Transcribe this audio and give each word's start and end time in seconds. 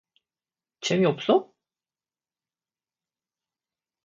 재미 0.79 1.05
없어? 1.05 1.53